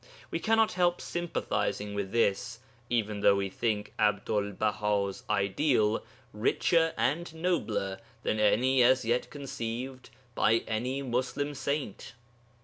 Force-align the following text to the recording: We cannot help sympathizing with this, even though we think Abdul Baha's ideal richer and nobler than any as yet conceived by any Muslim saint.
We 0.31 0.39
cannot 0.39 0.71
help 0.71 0.99
sympathizing 0.99 1.93
with 1.93 2.11
this, 2.11 2.57
even 2.89 3.19
though 3.19 3.35
we 3.35 3.51
think 3.51 3.93
Abdul 3.99 4.53
Baha's 4.53 5.21
ideal 5.29 6.03
richer 6.33 6.95
and 6.97 7.31
nobler 7.35 7.99
than 8.23 8.39
any 8.39 8.81
as 8.81 9.05
yet 9.05 9.29
conceived 9.29 10.09
by 10.33 10.63
any 10.67 11.03
Muslim 11.03 11.53
saint. 11.53 12.13